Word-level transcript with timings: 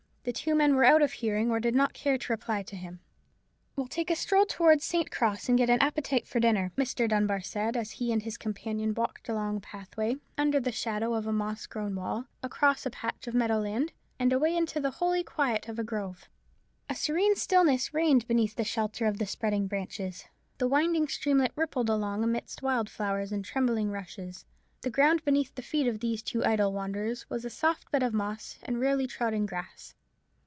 The 0.23 0.31
two 0.31 0.53
men 0.53 0.75
were 0.75 0.83
out 0.85 1.01
of 1.01 1.13
hearing, 1.13 1.49
or 1.49 1.59
did 1.59 1.73
not 1.73 1.95
care 1.95 2.15
to 2.15 2.31
reply 2.31 2.61
to 2.61 2.75
him. 2.75 2.99
"We'll 3.75 3.87
take 3.87 4.11
a 4.11 4.15
stroll 4.15 4.45
towards 4.45 4.83
St. 4.85 5.09
Cross, 5.09 5.49
and 5.49 5.57
get 5.57 5.67
an 5.67 5.81
appetite 5.81 6.27
for 6.27 6.39
dinner," 6.39 6.71
Mr. 6.77 7.09
Dunbar 7.09 7.41
said, 7.41 7.75
as 7.75 7.89
he 7.93 8.11
and 8.11 8.21
his 8.21 8.37
companion 8.37 8.93
walked 8.93 9.29
along 9.29 9.57
a 9.57 9.61
pathway, 9.61 10.17
under 10.37 10.59
the 10.59 10.71
shadow 10.71 11.15
of 11.15 11.25
a 11.25 11.33
moss 11.33 11.65
grown 11.65 11.95
wall, 11.95 12.25
across 12.43 12.85
a 12.85 12.91
patch 12.91 13.25
of 13.25 13.33
meadow 13.33 13.57
land, 13.57 13.93
and 14.19 14.31
away 14.31 14.55
into 14.55 14.79
the 14.79 14.91
holy 14.91 15.23
quiet 15.23 15.67
of 15.67 15.79
a 15.79 15.83
grove. 15.83 16.29
A 16.87 16.93
serene 16.93 17.35
stillness 17.35 17.91
reigned 17.91 18.27
beneath 18.27 18.55
the 18.55 18.63
shelter 18.63 19.07
of 19.07 19.17
the 19.17 19.25
spreading 19.25 19.65
branches. 19.65 20.25
The 20.59 20.67
winding 20.69 21.07
streamlet 21.07 21.53
rippled 21.55 21.89
along 21.89 22.23
amidst 22.23 22.61
wild 22.61 22.91
flowers 22.91 23.31
and 23.31 23.43
trembling 23.43 23.89
rushes; 23.89 24.45
the 24.81 24.91
ground 24.91 25.25
beneath 25.25 25.55
the 25.55 25.63
feet 25.63 25.87
of 25.87 25.99
these 25.99 26.21
two 26.21 26.45
idle 26.45 26.71
wanderers 26.71 27.27
was 27.27 27.43
a 27.43 27.49
soft 27.49 27.89
bed 27.89 28.03
of 28.03 28.13
moss 28.13 28.59
and 28.61 28.79
rarely 28.79 29.07
trodden 29.07 29.47
grass. 29.47 29.95